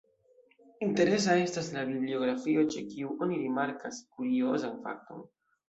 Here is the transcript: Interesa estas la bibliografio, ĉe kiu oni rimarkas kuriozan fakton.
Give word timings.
Interesa 0.85 1.35
estas 1.41 1.69
la 1.75 1.83
bibliografio, 1.91 2.65
ĉe 2.73 2.83
kiu 2.89 3.13
oni 3.27 3.39
rimarkas 3.45 4.03
kuriozan 4.17 4.85
fakton. 4.89 5.25